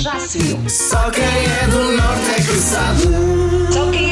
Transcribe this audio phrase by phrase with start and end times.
[0.00, 0.58] fácil.
[0.68, 3.02] Só quem é do norte é sabe.
[3.72, 4.11] Só quem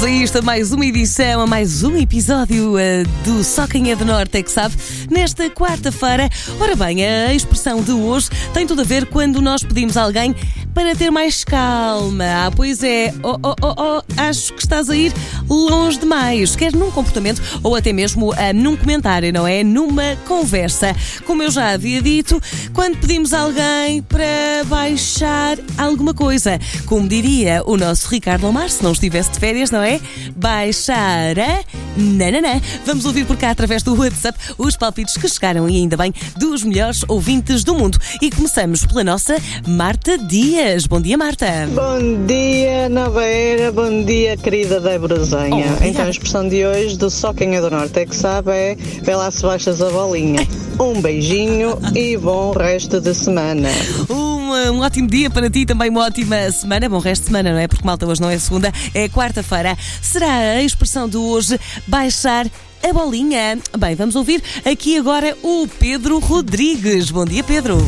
[0.00, 2.78] Vamos a isto, a mais uma edição, a mais um episódio uh,
[3.22, 4.74] do Só Quem é do Norte é que sabe,
[5.10, 6.26] nesta quarta-feira.
[6.58, 10.34] Ora bem, a expressão de hoje tem tudo a ver quando nós pedimos a alguém
[10.72, 12.24] para ter mais calma.
[12.24, 15.12] Ah, pois é, oh, oh, oh, oh, acho que estás a ir
[15.48, 19.62] longe demais, quer num comportamento ou até mesmo uh, num comentário, não é?
[19.62, 20.94] Numa conversa.
[21.26, 22.40] Como eu já havia dito,
[22.72, 28.82] quando pedimos a alguém para baixar alguma coisa, como diria o nosso Ricardo Omar, se
[28.82, 29.89] não estivesse de férias, não é?
[30.36, 31.64] Baixar a
[31.96, 32.60] nananã.
[32.84, 36.62] Vamos ouvir por cá através do WhatsApp os palpites que chegaram e ainda bem dos
[36.62, 37.98] melhores ouvintes do mundo.
[38.20, 40.86] E começamos pela nossa Marta Dias.
[40.86, 41.68] Bom dia, Marta.
[41.74, 47.10] Bom dia, Nova Era, bom dia, querida Débora Oh, então, a expressão de hoje do
[47.10, 50.46] Só Quem é do Norte é que sabe é vê lá se baixas a bolinha.
[50.78, 53.68] Um beijinho e bom resto de semana.
[54.08, 56.88] Um, um ótimo dia para ti, também uma ótima semana.
[56.88, 57.68] Bom resto de semana, não é?
[57.68, 59.76] Porque malta hoje não é segunda, é quarta-feira.
[60.02, 62.46] Será a expressão de hoje baixar
[62.82, 63.58] a bolinha?
[63.78, 67.10] Bem, vamos ouvir aqui agora o Pedro Rodrigues.
[67.10, 67.78] Bom dia, Pedro.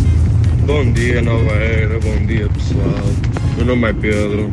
[0.66, 3.04] Bom dia, Nova Era, bom dia pessoal.
[3.56, 4.50] Meu nome é Pedro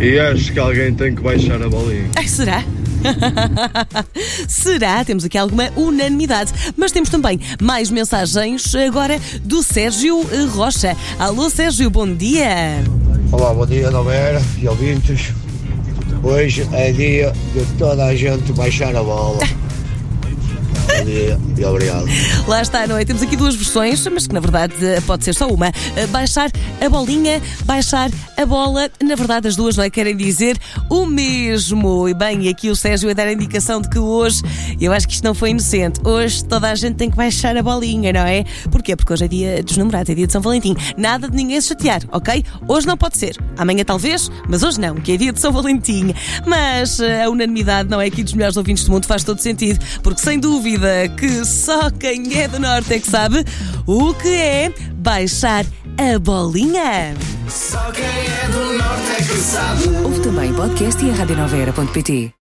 [0.00, 2.10] e acho que alguém tem que baixar a bolinha.
[2.16, 2.64] Ai, será?
[4.48, 5.04] será?
[5.04, 6.52] Temos aqui alguma unanimidade.
[6.76, 10.96] Mas temos também mais mensagens agora do Sérgio Rocha.
[11.18, 12.82] Alô, Sérgio, bom dia.
[13.32, 15.32] Olá, bom dia, Nova Era e ouvintes.
[16.22, 19.38] Hoje é dia de toda a gente baixar a bola.
[20.98, 21.04] Bom
[21.54, 22.06] dia obrigado.
[22.46, 23.04] Lá está, não é?
[23.04, 24.74] Temos aqui duas versões, mas que na verdade
[25.06, 25.72] pode ser só uma.
[26.10, 28.88] Baixar a bolinha, baixar a bola.
[29.02, 29.90] Na verdade, as duas não é?
[29.90, 30.58] querem dizer
[30.90, 32.08] o mesmo.
[32.08, 34.42] E bem, e aqui o Sérgio a dar a indicação de que hoje,
[34.80, 36.00] eu acho que isto não foi inocente.
[36.04, 38.44] Hoje toda a gente tem que baixar a bolinha, não é?
[38.70, 38.94] Porquê?
[38.94, 40.76] Porque hoje é dia dos namorados, é dia de São Valentim.
[40.96, 42.44] Nada de ninguém se chatear, ok?
[42.68, 43.36] Hoje não pode ser.
[43.56, 46.14] Amanhã talvez, mas hoje não, que é dia de São Valentim.
[46.46, 50.20] Mas a unanimidade não é aqui dos melhores ouvintes do mundo, faz todo sentido, porque
[50.20, 50.83] sem dúvida
[51.16, 53.44] que só quem é do Norte é que sabe
[53.86, 55.64] o que é baixar
[55.98, 57.14] a bolinha.
[57.48, 59.88] Só quem é do norte é que sabe.
[60.04, 62.43] Ouve também podcast e a radionovera.pt.